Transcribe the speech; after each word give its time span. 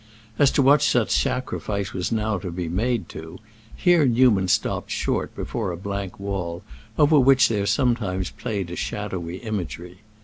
As 0.39 0.49
to 0.53 0.63
what 0.63 0.81
such 0.81 1.11
sacrifice 1.11 1.93
was 1.93 2.11
now 2.11 2.39
to 2.39 2.49
be 2.51 2.67
made 2.67 3.07
to, 3.09 3.37
here 3.75 4.03
Newman 4.03 4.47
stopped 4.47 4.89
short 4.89 5.35
before 5.35 5.69
a 5.69 5.77
blank 5.77 6.19
wall 6.19 6.63
over 6.97 7.19
which 7.19 7.49
there 7.49 7.67
sometimes 7.67 8.31
played 8.31 8.71
a 8.71 8.75
shadowy 8.75 9.37
imagery. 9.37 9.99